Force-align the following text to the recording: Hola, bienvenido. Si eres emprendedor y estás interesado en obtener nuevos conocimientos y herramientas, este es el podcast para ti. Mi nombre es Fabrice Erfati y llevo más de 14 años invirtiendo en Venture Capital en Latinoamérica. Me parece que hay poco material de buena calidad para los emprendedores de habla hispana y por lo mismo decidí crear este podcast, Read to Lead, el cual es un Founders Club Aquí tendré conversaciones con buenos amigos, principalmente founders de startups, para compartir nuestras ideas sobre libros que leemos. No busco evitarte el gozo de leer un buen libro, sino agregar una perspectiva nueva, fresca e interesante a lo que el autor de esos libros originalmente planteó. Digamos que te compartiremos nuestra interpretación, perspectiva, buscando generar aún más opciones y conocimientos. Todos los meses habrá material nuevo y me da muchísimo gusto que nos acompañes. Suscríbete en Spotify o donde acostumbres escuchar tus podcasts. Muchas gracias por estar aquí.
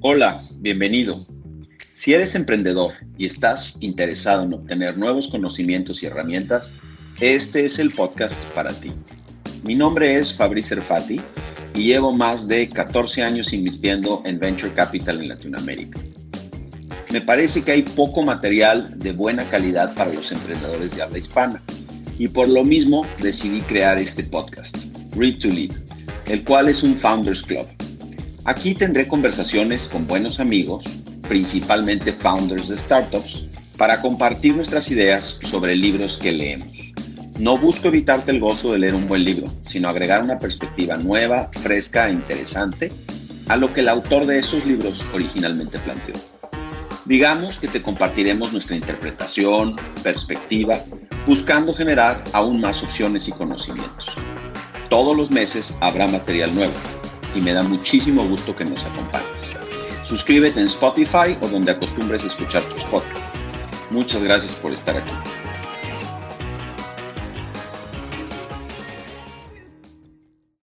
Hola, 0.00 0.48
bienvenido. 0.52 1.26
Si 1.92 2.14
eres 2.14 2.36
emprendedor 2.36 2.92
y 3.16 3.26
estás 3.26 3.82
interesado 3.82 4.44
en 4.44 4.54
obtener 4.54 4.96
nuevos 4.96 5.26
conocimientos 5.26 6.04
y 6.04 6.06
herramientas, 6.06 6.76
este 7.18 7.64
es 7.64 7.80
el 7.80 7.90
podcast 7.90 8.44
para 8.54 8.72
ti. 8.72 8.92
Mi 9.64 9.74
nombre 9.74 10.14
es 10.14 10.32
Fabrice 10.32 10.76
Erfati 10.76 11.20
y 11.74 11.82
llevo 11.82 12.12
más 12.12 12.46
de 12.46 12.68
14 12.68 13.24
años 13.24 13.52
invirtiendo 13.52 14.22
en 14.24 14.38
Venture 14.38 14.72
Capital 14.72 15.20
en 15.20 15.30
Latinoamérica. 15.30 15.98
Me 17.10 17.20
parece 17.20 17.64
que 17.64 17.72
hay 17.72 17.82
poco 17.82 18.22
material 18.22 18.96
de 19.00 19.10
buena 19.10 19.42
calidad 19.50 19.96
para 19.96 20.12
los 20.12 20.30
emprendedores 20.30 20.94
de 20.94 21.02
habla 21.02 21.18
hispana 21.18 21.60
y 22.20 22.28
por 22.28 22.48
lo 22.48 22.62
mismo 22.62 23.04
decidí 23.20 23.62
crear 23.62 23.98
este 23.98 24.22
podcast, 24.22 24.76
Read 25.16 25.38
to 25.40 25.48
Lead, 25.48 25.72
el 26.26 26.44
cual 26.44 26.68
es 26.68 26.84
un 26.84 26.96
Founders 26.96 27.42
Club 27.42 27.66
Aquí 28.48 28.74
tendré 28.74 29.06
conversaciones 29.06 29.88
con 29.88 30.06
buenos 30.06 30.40
amigos, 30.40 30.82
principalmente 31.28 32.14
founders 32.14 32.68
de 32.68 32.78
startups, 32.78 33.44
para 33.76 34.00
compartir 34.00 34.56
nuestras 34.56 34.90
ideas 34.90 35.38
sobre 35.42 35.76
libros 35.76 36.16
que 36.16 36.32
leemos. 36.32 36.94
No 37.38 37.58
busco 37.58 37.88
evitarte 37.88 38.30
el 38.30 38.40
gozo 38.40 38.72
de 38.72 38.78
leer 38.78 38.94
un 38.94 39.06
buen 39.06 39.22
libro, 39.22 39.52
sino 39.66 39.90
agregar 39.90 40.22
una 40.22 40.38
perspectiva 40.38 40.96
nueva, 40.96 41.50
fresca 41.60 42.08
e 42.08 42.14
interesante 42.14 42.90
a 43.48 43.58
lo 43.58 43.74
que 43.74 43.80
el 43.80 43.90
autor 43.90 44.24
de 44.24 44.38
esos 44.38 44.64
libros 44.64 45.04
originalmente 45.12 45.78
planteó. 45.80 46.14
Digamos 47.04 47.60
que 47.60 47.68
te 47.68 47.82
compartiremos 47.82 48.50
nuestra 48.50 48.76
interpretación, 48.76 49.76
perspectiva, 50.02 50.78
buscando 51.26 51.74
generar 51.74 52.24
aún 52.32 52.62
más 52.62 52.82
opciones 52.82 53.28
y 53.28 53.32
conocimientos. 53.32 54.06
Todos 54.88 55.14
los 55.14 55.30
meses 55.30 55.76
habrá 55.82 56.08
material 56.08 56.54
nuevo 56.54 56.72
y 57.34 57.40
me 57.40 57.52
da 57.52 57.62
muchísimo 57.62 58.26
gusto 58.26 58.54
que 58.54 58.64
nos 58.64 58.84
acompañes. 58.84 59.56
Suscríbete 60.04 60.60
en 60.60 60.66
Spotify 60.66 61.36
o 61.40 61.48
donde 61.48 61.72
acostumbres 61.72 62.24
escuchar 62.24 62.62
tus 62.64 62.82
podcasts. 62.84 63.38
Muchas 63.90 64.22
gracias 64.22 64.54
por 64.54 64.72
estar 64.72 64.96
aquí. 64.96 65.12